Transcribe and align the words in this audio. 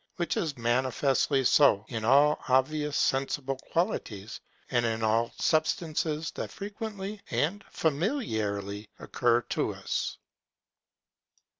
Which 0.15 0.35
is 0.35 0.57
manifestly 0.57 1.43
so 1.43 1.85
in 1.87 2.03
all 2.03 2.39
obvious 2.47 2.97
sensible 2.97 3.57
qualities, 3.57 4.41
and 4.71 4.83
in 4.83 5.03
all 5.03 5.31
substances 5.37 6.31
that 6.31 6.49
frequently 6.49 7.21
and 7.29 7.63
familiarly 7.69 8.89
occur 8.97 9.41
to 9.51 9.75
us. 9.75 10.17